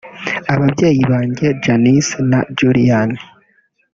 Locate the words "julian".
2.57-3.09